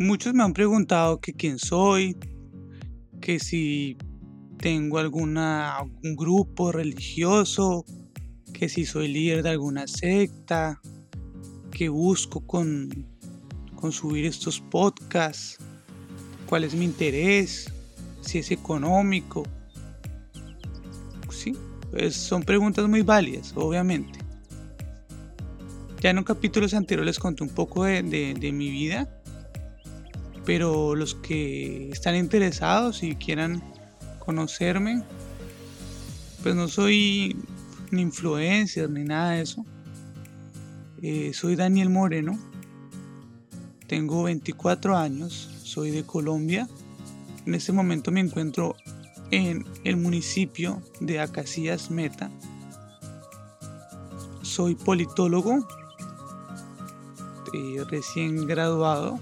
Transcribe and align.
Muchos 0.00 0.32
me 0.32 0.42
han 0.42 0.54
preguntado 0.54 1.20
que 1.20 1.34
quién 1.34 1.58
soy, 1.58 2.16
que 3.20 3.38
si 3.38 3.98
tengo 4.56 4.96
alguna, 4.96 5.76
algún 5.76 6.16
grupo 6.16 6.72
religioso, 6.72 7.84
que 8.54 8.70
si 8.70 8.86
soy 8.86 9.08
líder 9.08 9.42
de 9.42 9.50
alguna 9.50 9.86
secta, 9.86 10.80
que 11.70 11.90
busco 11.90 12.40
con, 12.46 12.88
con 13.74 13.92
subir 13.92 14.24
estos 14.24 14.58
podcasts, 14.58 15.58
cuál 16.46 16.64
es 16.64 16.74
mi 16.74 16.86
interés, 16.86 17.70
si 18.22 18.38
es 18.38 18.50
económico. 18.52 19.42
Sí, 21.28 21.54
pues 21.90 22.16
son 22.16 22.42
preguntas 22.42 22.88
muy 22.88 23.02
válidas, 23.02 23.52
obviamente. 23.54 24.18
Ya 26.00 26.08
en 26.08 26.16
un 26.16 26.24
capítulo 26.24 26.66
anterior 26.72 27.04
les 27.04 27.18
conté 27.18 27.42
un 27.42 27.50
poco 27.50 27.84
de, 27.84 28.02
de 28.02 28.52
mi 28.52 28.70
vida, 28.70 29.19
pero 30.50 30.96
los 30.96 31.14
que 31.14 31.90
están 31.90 32.16
interesados 32.16 33.04
y 33.04 33.14
quieran 33.14 33.62
conocerme, 34.18 35.04
pues 36.42 36.56
no 36.56 36.66
soy 36.66 37.36
ni 37.92 38.02
influencer 38.02 38.90
ni 38.90 39.04
nada 39.04 39.30
de 39.30 39.42
eso. 39.42 39.64
Eh, 41.02 41.30
soy 41.34 41.54
Daniel 41.54 41.88
Moreno, 41.88 42.36
tengo 43.86 44.24
24 44.24 44.96
años, 44.96 45.32
soy 45.62 45.92
de 45.92 46.02
Colombia. 46.02 46.68
En 47.46 47.54
este 47.54 47.70
momento 47.70 48.10
me 48.10 48.18
encuentro 48.18 48.74
en 49.30 49.64
el 49.84 49.98
municipio 49.98 50.82
de 50.98 51.20
Acacias 51.20 51.92
Meta. 51.92 52.28
Soy 54.42 54.74
politólogo, 54.74 55.64
eh, 57.54 57.84
recién 57.88 58.48
graduado. 58.48 59.20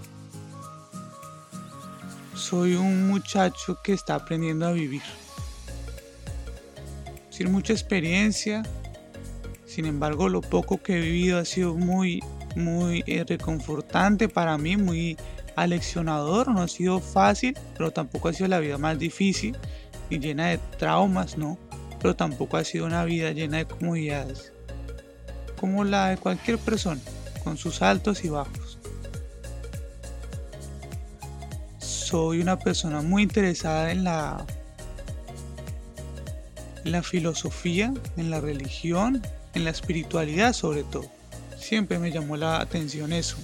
Soy 2.48 2.76
un 2.76 3.08
muchacho 3.08 3.78
que 3.82 3.92
está 3.92 4.14
aprendiendo 4.14 4.66
a 4.66 4.72
vivir. 4.72 5.02
Sin 7.28 7.52
mucha 7.52 7.74
experiencia, 7.74 8.62
sin 9.66 9.84
embargo, 9.84 10.30
lo 10.30 10.40
poco 10.40 10.82
que 10.82 10.96
he 10.96 11.00
vivido 11.02 11.38
ha 11.38 11.44
sido 11.44 11.74
muy, 11.74 12.24
muy 12.56 13.04
eh, 13.06 13.22
reconfortante 13.28 14.30
para 14.30 14.56
mí, 14.56 14.78
muy 14.78 15.18
aleccionador. 15.56 16.48
No 16.48 16.62
ha 16.62 16.68
sido 16.68 17.00
fácil, 17.00 17.54
pero 17.76 17.90
tampoco 17.90 18.28
ha 18.28 18.32
sido 18.32 18.48
la 18.48 18.60
vida 18.60 18.78
más 18.78 18.98
difícil 18.98 19.54
y 20.08 20.18
llena 20.18 20.46
de 20.46 20.56
traumas, 20.78 21.36
¿no? 21.36 21.58
Pero 22.00 22.16
tampoco 22.16 22.56
ha 22.56 22.64
sido 22.64 22.86
una 22.86 23.04
vida 23.04 23.30
llena 23.32 23.58
de 23.58 23.66
comodidades, 23.66 24.54
como 25.60 25.84
la 25.84 26.08
de 26.08 26.16
cualquier 26.16 26.56
persona, 26.56 27.02
con 27.44 27.58
sus 27.58 27.82
altos 27.82 28.24
y 28.24 28.30
bajos. 28.30 28.67
Soy 32.08 32.40
una 32.40 32.58
persona 32.58 33.02
muy 33.02 33.22
interesada 33.22 33.92
en 33.92 34.02
la, 34.02 34.46
filosofía, 37.02 37.92
en 38.16 38.30
la 38.30 38.40
religión, 38.40 39.20
en 39.52 39.64
la 39.64 39.70
espiritualidad 39.70 40.54
sobre 40.54 40.84
todo. 40.84 41.04
Siempre 41.58 41.98
me 41.98 42.10
llamó 42.10 42.38
la 42.38 42.62
atención 42.62 43.12
eso. 43.12 43.36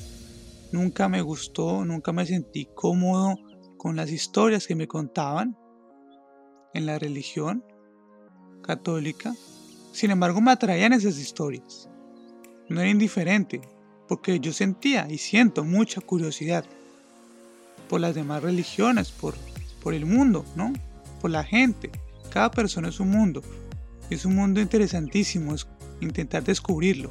Nunca 0.72 1.10
me 1.10 1.20
gustó, 1.20 1.84
nunca 1.84 2.12
me 2.12 2.24
sentí 2.24 2.66
cómodo 2.74 3.36
con 3.76 3.96
las 3.96 4.10
historias 4.10 4.66
que 4.66 4.74
me 4.74 4.88
contaban 4.88 5.58
en 6.72 6.86
la 6.86 6.98
religión 6.98 7.62
católica. 8.62 9.34
Sin 9.92 10.10
embargo, 10.10 10.40
me 10.40 10.52
atraían 10.52 10.94
esas 10.94 11.18
historias. 11.18 11.90
No 12.70 12.80
era 12.80 12.88
indiferente, 12.88 13.60
porque 14.08 14.40
yo 14.40 14.54
sentía 14.54 15.06
y 15.10 15.18
siento 15.18 15.64
mucha 15.64 16.00
curiosidad 16.00 16.64
por 17.88 18.00
las 18.00 18.14
demás 18.14 18.42
religiones, 18.42 19.10
por, 19.10 19.34
por 19.82 19.94
el 19.94 20.06
mundo, 20.06 20.44
¿no? 20.56 20.72
Por 21.20 21.30
la 21.30 21.44
gente. 21.44 21.90
Cada 22.30 22.50
persona 22.50 22.88
es 22.88 23.00
un 23.00 23.10
mundo. 23.10 23.42
Es 24.10 24.24
un 24.24 24.34
mundo 24.34 24.60
interesantísimo, 24.60 25.54
es 25.54 25.66
intentar 26.00 26.44
descubrirlo. 26.44 27.10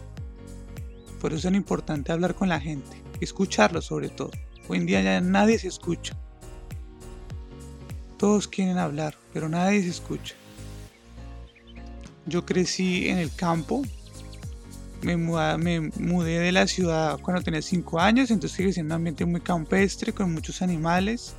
Por 1.19 1.31
eso 1.31 1.37
es 1.37 1.43
tan 1.43 1.55
importante 1.55 2.11
hablar 2.11 2.35
con 2.35 2.49
la 2.49 2.59
gente, 2.59 3.01
escucharlo 3.21 3.81
sobre 3.81 4.09
todo. 4.09 4.31
Hoy 4.67 4.77
en 4.77 4.85
día 4.85 5.01
ya 5.01 5.21
nadie 5.21 5.57
se 5.57 5.67
escucha. 5.67 6.17
Todos 8.17 8.47
quieren 8.47 8.77
hablar, 8.77 9.17
pero 9.33 9.49
nadie 9.49 9.81
se 9.83 9.89
escucha. 9.89 10.35
Yo 12.25 12.45
crecí 12.45 13.09
en 13.09 13.17
el 13.17 13.33
campo, 13.35 13.83
me, 15.03 15.91
mudé 15.97 16.39
de 16.39 16.51
la 16.51 16.67
ciudad 16.67 17.19
cuando 17.21 17.41
tenía 17.41 17.61
5 17.61 17.99
años, 17.99 18.31
entonces 18.31 18.57
crecí 18.57 18.79
en 18.79 18.87
un 18.87 18.93
ambiente 18.93 19.25
muy 19.25 19.41
campestre, 19.41 20.13
con 20.13 20.33
muchos 20.33 20.61
animales. 20.61 21.33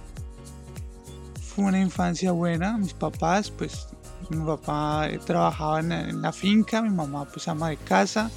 Fue 1.40 1.64
una 1.64 1.80
infancia 1.80 2.32
buena, 2.32 2.76
mis 2.76 2.92
papás 2.92 3.50
pues 3.50 3.88
mi 4.30 4.44
papá 4.44 5.08
trabajaba 5.24 5.80
en, 5.80 6.22
la 6.22 6.32
finca, 6.32 6.82
mi 6.82 6.90
mamá 6.90 7.26
pues 7.26 7.46
ama 7.48 7.68
de 7.68 7.76
casa, 7.76 8.30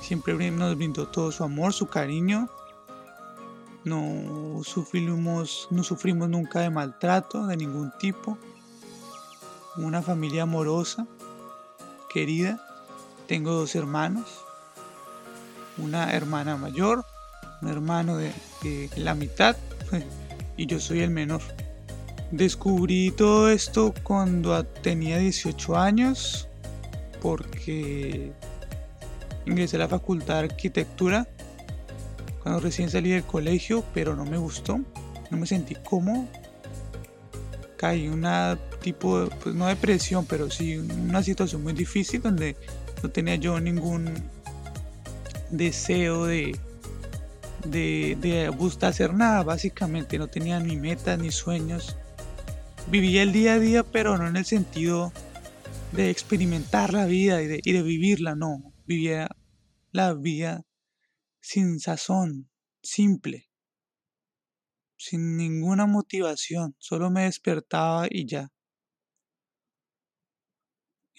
siempre 0.00 0.50
nos 0.50 0.76
brindó 0.76 1.08
todo 1.08 1.32
su 1.32 1.44
amor, 1.44 1.72
su 1.72 1.86
cariño. 1.86 2.48
No 3.84 4.62
sufrimos, 4.64 5.68
no 5.70 5.84
sufrimos 5.84 6.28
nunca 6.28 6.60
de 6.60 6.70
maltrato 6.70 7.46
de 7.46 7.56
ningún 7.56 7.92
tipo. 8.00 8.36
Una 9.76 10.02
familia 10.02 10.42
amorosa, 10.42 11.06
querida. 12.12 12.60
Tengo 13.28 13.52
dos 13.52 13.74
hermanos, 13.76 14.45
una 15.78 16.12
hermana 16.12 16.56
mayor, 16.56 17.04
un 17.62 17.68
hermano 17.68 18.16
de 18.16 18.32
la 18.96 19.14
mitad 19.14 19.56
y 20.56 20.66
yo 20.66 20.80
soy 20.80 21.00
el 21.00 21.10
menor. 21.10 21.40
Descubrí 22.30 23.12
todo 23.12 23.50
esto 23.50 23.94
cuando 24.02 24.64
tenía 24.64 25.18
18 25.18 25.76
años 25.76 26.48
porque 27.20 28.32
ingresé 29.46 29.76
a 29.76 29.80
la 29.80 29.88
facultad 29.88 30.34
de 30.34 30.40
arquitectura 30.50 31.26
cuando 32.42 32.60
recién 32.60 32.90
salí 32.90 33.10
del 33.10 33.24
colegio, 33.24 33.84
pero 33.92 34.14
no 34.14 34.24
me 34.24 34.38
gustó, 34.38 34.78
no 35.30 35.36
me 35.36 35.46
sentí 35.46 35.74
cómodo. 35.74 36.26
Caí 37.76 38.08
una 38.08 38.58
tipo, 38.80 39.28
pues 39.42 39.54
no 39.54 39.66
depresión, 39.66 40.26
pero 40.26 40.48
sí 40.48 40.76
una 40.76 41.22
situación 41.22 41.64
muy 41.64 41.72
difícil 41.72 42.22
donde 42.22 42.56
no 43.02 43.10
tenía 43.10 43.34
yo 43.34 43.58
ningún 43.58 44.30
deseo 45.50 46.26
de, 46.26 46.58
de, 47.66 48.16
de 48.20 48.48
buscar 48.50 48.90
hacer 48.90 49.14
nada, 49.14 49.42
básicamente 49.42 50.18
no 50.18 50.28
tenía 50.28 50.60
ni 50.60 50.76
metas 50.76 51.18
ni 51.18 51.30
sueños 51.30 51.96
vivía 52.88 53.22
el 53.22 53.32
día 53.32 53.54
a 53.54 53.58
día, 53.58 53.82
pero 53.82 54.16
no 54.16 54.26
en 54.28 54.36
el 54.36 54.44
sentido 54.44 55.12
de 55.92 56.10
experimentar 56.10 56.92
la 56.92 57.06
vida 57.06 57.42
y 57.42 57.46
de, 57.46 57.82
vivirla, 57.82 58.34
no. 58.34 58.72
Vivía 58.86 59.28
la 59.92 60.14
vida 60.14 60.64
sin 61.40 61.80
sazón, 61.80 62.50
simple, 62.82 63.48
sin 64.96 65.36
ninguna 65.36 65.86
motivación, 65.86 66.76
solo 66.78 67.10
me 67.10 67.24
despertaba 67.24 68.06
y 68.08 68.26
ya. 68.26 68.50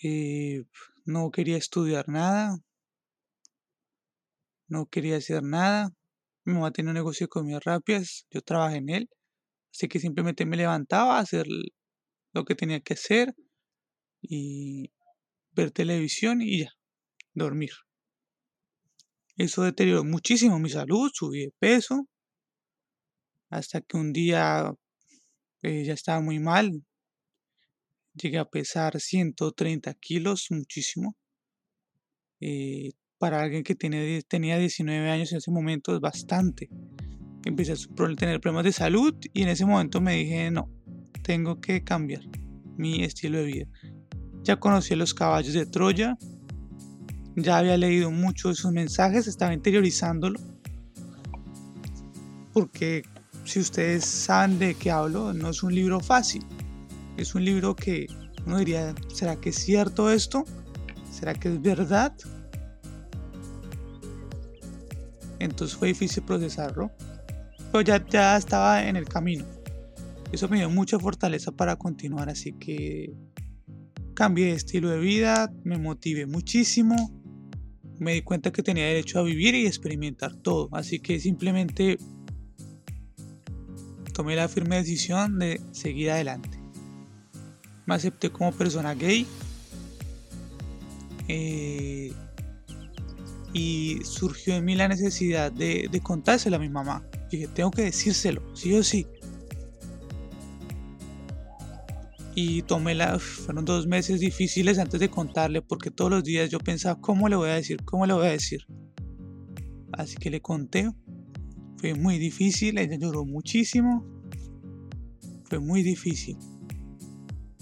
Eh, 0.04 0.64
no 1.06 1.32
quería 1.32 1.58
estudiar 1.58 2.08
nada, 2.08 2.60
no 4.68 4.86
quería 4.88 5.18
hacer 5.18 5.44
nada. 5.44 5.90
Mi 6.46 6.54
mamá 6.54 6.72
tenía 6.72 6.92
un 6.92 6.96
negocio 6.96 7.26
de 7.26 7.30
comidas 7.30 7.64
rápidas, 7.64 8.26
yo 8.32 8.42
trabajé 8.42 8.78
en 8.78 8.90
él. 8.90 9.10
Así 9.74 9.88
que 9.88 10.00
simplemente 10.00 10.46
me 10.46 10.58
levantaba 10.58 11.18
a 11.18 11.22
hacer 11.22 11.46
lo 12.34 12.46
que 12.46 12.56
tenía 12.56 12.80
que 12.82 12.94
hacer 12.94 13.36
y 14.22 14.92
ver 15.52 15.72
televisión 15.72 16.42
y 16.42 16.62
ya, 16.62 16.72
dormir. 17.34 17.72
Eso 19.38 19.64
deterioró 19.64 20.04
muchísimo 20.04 20.60
mi 20.60 20.70
salud, 20.70 21.12
subí 21.14 21.46
de 21.46 21.54
peso, 21.60 22.08
hasta 23.50 23.82
que 23.82 23.98
un 23.98 24.12
día 24.14 24.74
eh, 25.64 25.84
ya 25.86 25.94
estaba 25.94 26.22
muy 26.22 26.40
mal. 26.40 26.84
Llegué 28.14 28.40
a 28.40 28.46
pesar 28.46 29.00
130 29.00 29.94
kilos, 29.94 30.48
muchísimo. 30.50 31.16
Eh, 32.40 32.94
para 33.18 33.42
alguien 33.42 33.64
que 33.64 33.76
tiene, 33.76 34.22
tenía 34.28 34.58
19 34.58 35.10
años 35.10 35.32
en 35.32 35.40
ese 35.40 35.52
momento 35.52 35.96
es 35.96 36.00
bastante 36.02 36.70
empecé 37.48 37.74
a 37.74 38.16
tener 38.16 38.40
problemas 38.40 38.66
de 38.66 38.72
salud 38.72 39.16
y 39.34 39.44
en 39.44 39.50
ese 39.50 39.66
momento 39.66 40.02
me 40.02 40.16
dije, 40.16 40.52
no, 40.52 40.70
tengo 41.24 41.60
que 41.60 41.84
cambiar 41.84 42.22
mi 42.78 43.04
estilo 43.04 43.40
de 43.40 43.46
vida. 43.46 43.66
Ya 44.44 44.58
conocí 44.58 44.96
los 44.96 45.14
caballos 45.14 45.54
de 45.54 45.66
Troya, 45.66 46.18
ya 47.36 47.58
había 47.58 47.78
leído 47.78 48.12
mucho 48.12 48.50
de 48.50 48.56
sus 48.56 48.72
mensajes, 48.72 49.28
estaba 49.28 49.54
interiorizándolo, 49.54 50.40
porque 52.54 53.04
si 53.44 53.60
ustedes 53.60 54.06
saben 54.06 54.60
de 54.60 54.74
qué 54.76 54.92
hablo, 54.92 55.34
no 55.34 55.50
es 55.50 55.64
un 55.64 55.74
libro 55.74 56.00
fácil, 56.00 56.44
es 57.18 57.36
un 57.36 57.46
libro 57.46 57.76
que 57.76 58.08
uno 58.46 58.60
diría, 58.60 58.96
¿será 59.14 59.36
que 59.36 59.50
es 59.50 59.58
cierto 59.58 60.12
esto? 60.12 60.46
¿Será 61.12 61.34
que 61.34 61.50
es 61.50 61.62
verdad? 61.62 62.14
Entonces 65.48 65.78
fue 65.78 65.90
difícil 65.90 66.24
procesarlo 66.24 66.92
pero 67.72 67.82
ya, 67.82 68.06
ya 68.08 68.38
estaba 68.38 68.88
en 68.88 68.96
el 68.96 69.08
camino. 69.08 69.46
Eso 70.32 70.48
me 70.50 70.58
dio 70.58 70.70
mucha 70.70 71.00
fortaleza 71.00 71.52
para 71.52 71.76
continuar, 71.76 72.30
así 72.30 72.54
que 72.54 73.14
cambié 74.14 74.48
de 74.48 74.54
estilo 74.54 74.90
de 74.90 75.00
vida, 75.00 75.52
me 75.64 75.78
motivé 75.78 76.26
muchísimo, 76.26 76.96
me 78.00 78.14
di 78.14 78.22
cuenta 78.22 78.52
que 78.52 78.64
tenía 78.64 78.86
derecho 78.86 79.20
a 79.20 79.24
vivir 79.24 79.56
y 79.56 79.66
experimentar 79.66 80.36
todo, 80.36 80.70
así 80.74 81.00
que 81.00 81.20
simplemente 81.20 81.98
tomé 84.14 84.36
la 84.36 84.48
firme 84.48 84.78
decisión 84.78 85.40
de 85.40 85.62
seguir 85.72 86.12
adelante. 86.12 86.60
Me 87.86 87.96
acepté 87.96 88.30
como 88.30 88.52
persona 88.52 88.96
gay 88.96 89.26
eh, 91.30 92.12
y 93.58 94.00
surgió 94.04 94.56
en 94.56 94.66
mí 94.66 94.76
la 94.76 94.88
necesidad 94.88 95.52
de, 95.52 95.88
de 95.92 96.00
contárselo 96.00 96.58
a 96.58 96.60
mi 96.60 96.70
mamá. 96.70 97.04
Dije, 97.32 97.48
tengo 97.48 97.72
que 97.72 97.82
decírselo, 97.82 98.42
sí 98.56 98.74
o 98.74 98.84
sí. 98.84 99.08
y 102.40 102.62
tomé 102.62 102.94
la, 102.94 103.18
fueron 103.18 103.66
dos 103.66 103.88
meses 103.88 104.20
difíciles 104.20 104.78
antes 104.78 105.00
de 105.00 105.10
contarle 105.10 105.64
porque 105.64 105.90
todos 105.90 106.12
los 106.12 106.24
días 106.24 106.52
yo 106.52 106.60
pensaba 106.60 107.02
cómo 107.02 107.28
le 107.30 107.36
voy 107.36 107.50
a 107.50 107.56
decir, 107.56 107.84
cómo 107.84 108.06
le 108.06 108.14
voy 108.14 108.28
a 108.28 108.30
decir. 108.30 108.68
Así 109.92 110.18
que 110.18 110.30
le 110.30 110.40
conté, 110.40 110.92
fue 111.78 111.96
muy 111.96 112.20
difícil, 112.20 112.78
ella 112.78 112.96
lloró 112.96 113.26
muchísimo, 113.26 114.06
fue 115.46 115.58
muy 115.58 115.82
difícil 115.82 116.38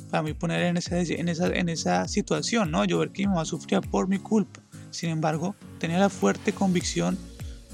para 0.09 0.24
mí 0.24 0.33
poner 0.33 0.62
en 0.63 0.77
esa, 0.77 1.00
en 1.00 1.30
esa, 1.30 1.48
en 1.48 1.69
esa 1.69 2.07
situación, 2.07 2.71
¿no? 2.71 2.86
Yo 2.86 3.00
ver 3.00 3.12
que 3.12 3.24
mi 3.24 3.27
mamá 3.27 3.45
sufría 3.45 3.81
por 3.81 4.07
mi 4.07 4.19
culpa. 4.19 4.62
Sin 4.89 5.09
embargo, 5.09 5.56
tenía 5.80 6.00
la 6.00 6.10
fuerte 6.10 6.54
convicción 6.54 7.18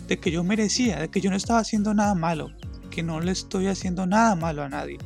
de 0.08 0.20
que 0.20 0.32
yo 0.32 0.44
merecía, 0.44 1.00
de 1.00 1.10
que 1.10 1.22
yo 1.22 1.30
no 1.30 1.36
estaba 1.36 1.60
haciendo 1.60 1.94
nada 1.94 2.16
malo, 2.16 2.52
que 2.90 3.04
no 3.04 3.20
le 3.20 3.32
estoy 3.32 3.68
haciendo 3.68 4.06
nada 4.06 4.36
malo 4.36 4.64
a 4.64 4.70
nadie. 4.70 4.98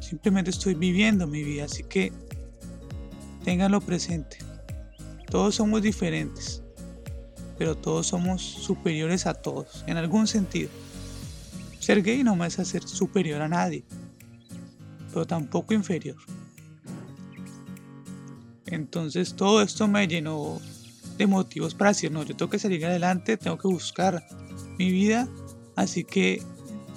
Simplemente 0.00 0.50
estoy 0.50 0.74
viviendo 0.74 1.26
mi 1.26 1.42
vida, 1.42 1.64
así 1.64 1.82
que 1.82 2.12
ténganlo 3.44 3.80
presente. 3.80 4.38
Todos 5.28 5.56
somos 5.56 5.82
diferentes, 5.82 6.62
pero 7.58 7.74
todos 7.74 8.06
somos 8.06 8.42
superiores 8.42 9.26
a 9.26 9.34
todos, 9.34 9.84
en 9.88 9.96
algún 9.96 10.26
sentido. 10.28 10.70
Ser 11.80 12.02
gay 12.02 12.22
no 12.22 12.36
me 12.36 12.46
hace 12.46 12.64
ser 12.64 12.86
superior 12.86 13.42
a 13.42 13.48
nadie, 13.48 13.84
pero 15.12 15.26
tampoco 15.26 15.74
inferior. 15.74 16.16
Entonces 18.66 19.34
todo 19.34 19.62
esto 19.62 19.86
me 19.88 20.06
llenó 20.06 20.60
de 21.16 21.26
motivos 21.26 21.74
para 21.74 21.90
decir, 21.90 22.10
no, 22.12 22.22
yo 22.22 22.36
tengo 22.36 22.50
que 22.50 22.58
salir 22.58 22.84
adelante, 22.84 23.36
tengo 23.36 23.58
que 23.58 23.68
buscar 23.68 24.26
mi 24.78 24.90
vida, 24.90 25.28
así 25.74 26.04
que 26.04 26.42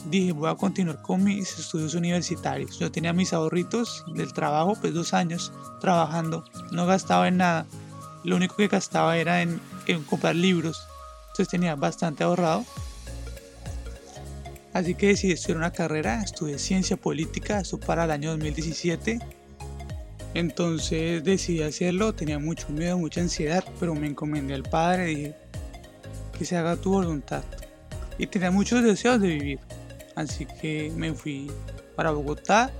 dije 0.06 0.31
voy 0.31 0.50
a 0.50 0.56
continuar 0.56 1.01
con 1.01 1.24
mis 1.24 1.57
estudios 1.60 1.94
universitarios. 1.94 2.77
Yo 2.80 2.92
tenía 2.92 3.13
mis 3.13 3.33
ahorritos 3.33 4.04
del 4.13 4.33
trabajo, 4.33 4.75
pues 4.80 4.94
dos 4.94 5.13
años 5.13 5.51
trabajando, 5.81 6.44
no 6.71 6.86
gastaba 6.86 7.27
en 7.27 7.38
nada. 7.38 7.66
Lo 8.24 8.36
único 8.36 8.56
que 8.56 8.68
gastaba 8.68 9.18
era 9.18 9.42
en, 9.42 9.62
comprar 10.10 10.36
libros. 10.36 10.86
Entonces 11.27 11.48
tenía 11.48 11.75
bastante 11.75 12.24
ahorrado. 12.24 12.66
Así 14.74 14.94
que 14.94 15.07
decidí 15.07 15.33
estudiar 15.33 15.57
una 15.57 15.71
carrera, 15.71 16.21
estudié 16.21 16.60
ciencia 16.60 16.95
política, 16.95 17.60
eso 17.60 17.80
para 17.80 18.04
el 18.04 18.12
año 18.12 18.31
2017. 18.31 19.19
Entonces 20.33 21.23
decidí 21.23 21.63
hacerlo, 21.63 22.13
tenía 22.13 22.39
mucho 22.39 22.69
miedo, 22.69 22.97
mucha 22.97 23.21
ansiedad, 23.21 23.63
pero 23.79 23.95
me 23.95 24.07
encomendé 24.07 24.53
al 24.53 24.63
Padre, 24.63 25.05
dije 25.05 25.35
que 26.37 26.45
se 26.45 26.55
haga 26.55 26.77
tu 26.77 26.91
voluntad. 26.91 27.43
Y 28.17 28.27
tenía 28.27 28.51
muchos 28.51 28.83
deseos 28.83 29.19
de 29.19 29.27
vivir. 29.27 29.59
Así 30.15 30.45
que 30.45 30.91
me 30.95 31.13
fui 31.13 31.51
para 31.95 32.11
Bogotá. 32.11 32.71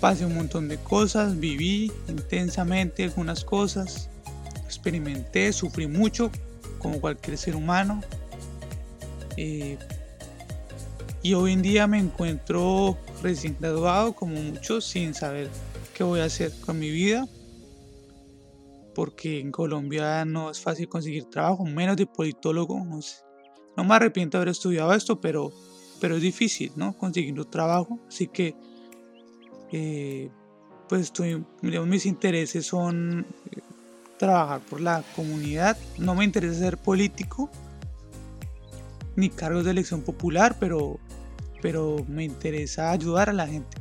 Pasé 0.00 0.26
un 0.26 0.34
montón 0.34 0.68
de 0.68 0.76
cosas, 0.76 1.38
viví 1.38 1.90
intensamente 2.08 3.04
algunas 3.04 3.42
cosas, 3.42 4.10
experimenté, 4.66 5.50
sufrí 5.52 5.86
mucho 5.86 6.30
como 6.78 7.00
cualquier 7.00 7.38
ser 7.38 7.56
humano. 7.56 8.02
Eh, 9.38 9.78
y 11.22 11.32
hoy 11.32 11.54
en 11.54 11.62
día 11.62 11.86
me 11.86 11.98
encuentro 11.98 12.98
recién 13.22 13.56
graduado 13.58 14.12
como 14.12 14.34
muchos 14.34 14.84
sin 14.84 15.14
saber 15.14 15.48
qué 15.94 16.04
voy 16.04 16.20
a 16.20 16.24
hacer 16.24 16.52
con 16.60 16.78
mi 16.78 16.90
vida. 16.90 17.26
Porque 18.94 19.40
en 19.40 19.50
Colombia 19.50 20.24
no 20.24 20.50
es 20.50 20.60
fácil 20.60 20.88
conseguir 20.88 21.24
trabajo, 21.24 21.64
menos 21.64 21.96
de 21.96 22.06
politólogo. 22.06 22.84
No, 23.76 23.84
me 23.84 23.94
arrepiento 23.94 24.36
de 24.36 24.42
haber 24.42 24.52
estudiado 24.52 24.92
esto, 24.92 25.20
pero 25.20 25.52
pero 26.04 26.16
es 26.16 26.22
difícil, 26.22 26.70
¿no? 26.76 26.92
Conseguir 26.98 27.38
un 27.38 27.50
trabajo, 27.50 27.98
así 28.08 28.28
que, 28.28 28.54
eh, 29.72 30.28
pues 30.86 31.00
estoy, 31.02 31.42
mis 31.62 32.06
intereses 32.06 32.66
son 32.66 33.26
eh, 33.50 33.60
trabajar 34.18 34.60
por 34.60 34.82
la 34.82 35.02
comunidad, 35.16 35.78
no 35.98 36.14
me 36.14 36.24
interesa 36.24 36.58
ser 36.58 36.76
político, 36.76 37.50
ni 39.16 39.30
cargos 39.30 39.64
de 39.64 39.70
elección 39.70 40.02
popular, 40.02 40.56
pero, 40.60 40.98
pero 41.62 42.04
me 42.08 42.24
interesa 42.24 42.90
ayudar 42.90 43.30
a 43.30 43.32
la 43.32 43.46
gente. 43.46 43.78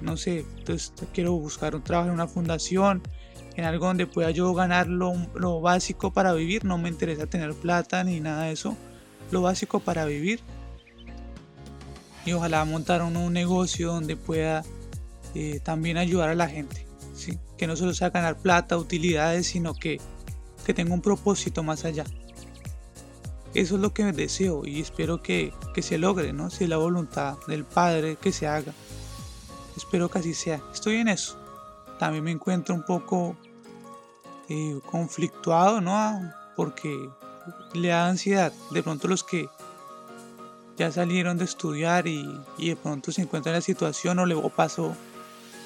No 0.00 0.16
sé, 0.16 0.44
entonces 0.58 0.92
quiero 1.12 1.32
buscar 1.32 1.74
un 1.74 1.82
trabajo 1.82 2.08
en 2.08 2.14
una 2.14 2.28
fundación, 2.28 3.02
en 3.56 3.64
algo 3.64 3.86
donde 3.86 4.06
pueda 4.06 4.30
yo 4.30 4.52
ganar 4.54 4.88
lo, 4.88 5.14
lo 5.34 5.60
básico 5.60 6.12
para 6.12 6.32
vivir. 6.32 6.64
No 6.64 6.78
me 6.78 6.88
interesa 6.88 7.26
tener 7.26 7.54
plata 7.54 8.04
ni 8.04 8.20
nada 8.20 8.44
de 8.44 8.52
eso. 8.52 8.76
Lo 9.30 9.42
básico 9.42 9.80
para 9.80 10.04
vivir 10.04 10.40
y 12.26 12.32
ojalá 12.32 12.64
montar 12.64 13.02
un 13.02 13.32
negocio 13.32 13.92
donde 13.92 14.16
pueda 14.16 14.64
eh, 15.34 15.60
también 15.62 15.96
ayudar 15.96 16.28
a 16.28 16.34
la 16.34 16.48
gente, 16.48 16.84
¿sí? 17.14 17.38
que 17.56 17.68
no 17.68 17.76
solo 17.76 17.94
sea 17.94 18.10
ganar 18.10 18.36
plata, 18.36 18.76
utilidades, 18.76 19.46
sino 19.46 19.74
que, 19.74 20.00
que 20.66 20.74
tenga 20.74 20.92
un 20.92 21.00
propósito 21.00 21.62
más 21.62 21.84
allá. 21.84 22.04
Eso 23.54 23.76
es 23.76 23.80
lo 23.80 23.94
que 23.94 24.04
deseo 24.12 24.66
y 24.66 24.80
espero 24.80 25.22
que, 25.22 25.52
que 25.72 25.82
se 25.82 25.98
logre, 25.98 26.32
¿no? 26.32 26.50
si 26.50 26.64
es 26.64 26.70
la 26.70 26.76
voluntad 26.76 27.36
del 27.46 27.64
Padre 27.64 28.16
que 28.20 28.32
se 28.32 28.48
haga. 28.48 28.72
Espero 29.76 30.08
que 30.08 30.18
así 30.18 30.34
sea. 30.34 30.60
Estoy 30.72 30.96
en 30.96 31.08
eso. 31.08 31.36
También 31.98 32.24
me 32.24 32.30
encuentro 32.30 32.74
un 32.74 32.84
poco 32.84 33.36
eh, 34.48 34.80
conflictuado, 34.90 35.80
¿no? 35.80 36.32
Porque 36.56 37.10
le 37.74 37.88
da 37.88 38.08
ansiedad. 38.08 38.52
De 38.70 38.82
pronto 38.82 39.08
los 39.08 39.22
que 39.22 39.48
ya 40.76 40.92
salieron 40.92 41.38
de 41.38 41.44
estudiar 41.44 42.06
y, 42.06 42.26
de 42.58 42.76
pronto 42.76 43.12
se 43.12 43.22
encuentran 43.22 43.54
en 43.54 43.58
la 43.58 43.62
situación 43.62 44.18
o 44.18 44.26
le 44.26 44.36
pasó 44.50 44.94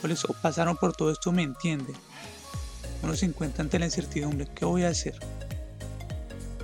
o 0.02 0.06
les 0.06 0.22
pasaron 0.40 0.76
por 0.76 0.94
todo 0.94 1.10
esto 1.10 1.32
me 1.32 1.42
entienden. 1.42 1.96
Uno 3.02 3.14
se 3.16 3.26
encuentra 3.26 3.62
ante 3.62 3.78
la 3.78 3.86
incertidumbre, 3.86 4.46
¿qué 4.54 4.64
voy 4.64 4.84
a 4.84 4.88
hacer? 4.88 5.18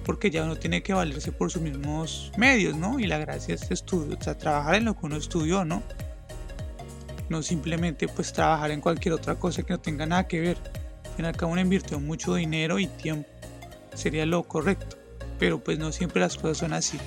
Porque 0.05 0.31
ya 0.31 0.45
uno 0.45 0.57
tiene 0.57 0.83
que 0.83 0.93
valerse 0.93 1.33
por 1.33 1.51
sus 1.51 1.63
mismos 1.63 2.31
medios, 2.37 2.77
¿no? 2.77 3.01
Y 3.01 3.07
la 3.07 3.19
gracia 3.19 3.55
es 3.55 3.71
estudio, 3.71 4.17
o 4.19 4.23
sea, 4.23 4.39
trabajar 4.39 4.77
en 4.77 4.85
lo 4.85 4.95
que 4.99 5.07
uno 5.07 5.17
estudió, 5.17 5.65
¿no? 5.65 5.83
No 7.29 7.43
simplemente 7.43 8.09
pues 8.09 8.33
trabajar 8.33 8.71
en 8.71 8.81
cualquier 8.81 9.15
otra 9.15 9.35
cosa 9.35 9.63
que 9.63 9.73
no 9.73 9.81
tenga 9.81 10.07
nada 10.07 10.29
que 10.29 10.41
ver. 10.41 10.59
Al 11.05 11.17
fin 11.17 11.27
y 11.27 11.45
uno 11.45 11.61
invirtió 11.61 11.99
mucho 11.99 12.35
dinero 12.35 12.79
y 12.79 12.87
tiempo. 12.87 13.29
Sería 13.95 14.27
lo 14.27 14.45
correcto. 14.45 14.97
Pero 15.39 15.63
pues 15.63 15.79
no 15.79 15.93
siempre 15.93 16.21
las 16.21 16.37
cosas 16.37 16.59
son 16.59 16.73
así. 16.73 16.99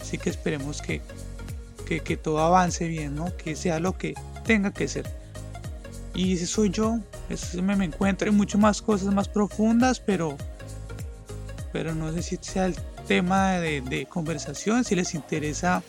Así 0.00 0.16
que 0.16 0.30
esperemos 0.30 0.80
que, 0.80 1.02
que, 1.84 2.16
todo 2.16 2.38
avance 2.38 2.86
bien, 2.88 3.14
¿no? 3.14 3.36
Que 3.36 3.56
sea 3.56 3.78
lo 3.78 3.96
que 3.98 4.14
tenga 4.44 4.72
que 4.72 4.88
ser. 4.88 5.06
Y 6.14 6.34
ese 6.34 6.46
soy 6.46 6.70
yo, 6.70 6.98
ese 7.28 7.60
me, 7.62 7.76
me 7.76 7.84
encuentro 7.84 8.28
en 8.28 8.36
muchas 8.36 8.60
más 8.60 8.80
cosas 8.82 9.12
más 9.12 9.28
profundas, 9.28 10.00
pero, 10.00 10.36
pero 11.72 11.94
no 11.94 12.12
sé 12.12 12.22
si 12.22 12.38
sea 12.40 12.66
el 12.66 12.74
tema 13.06 13.52
de, 13.58 13.80
de 13.82 14.06
conversación. 14.06 14.84
Si 14.84 14.94
les 14.94 15.14
interesa, 15.14 15.82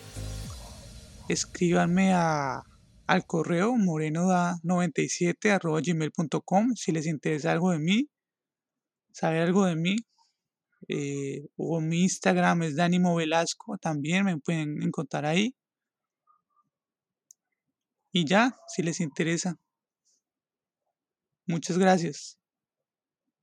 escríbanme 1.29 2.13
a, 2.13 2.63
al 3.09 3.25
correo 3.25 3.73
morenoda97 3.73 5.59
gmail.com 5.85 6.75
si 6.75 6.91
les 6.91 7.07
interesa 7.07 7.51
algo 7.51 7.71
de 7.71 7.79
mí, 7.79 8.07
saber 9.11 9.41
algo 9.41 9.65
de 9.65 9.75
mí, 9.75 9.95
eh, 10.87 11.47
o 11.57 11.81
mi 11.81 12.03
Instagram 12.03 12.63
es 12.63 12.75
Danimo 12.75 13.15
Velasco, 13.15 13.77
también 13.79 14.25
me 14.25 14.37
pueden 14.37 14.83
encontrar 14.83 15.25
ahí. 15.25 15.55
Y 18.11 18.25
ya, 18.25 18.55
si 18.67 18.83
les 18.83 18.99
interesa. 18.99 19.55
Muchas 21.47 21.77
gracias. 21.79 22.38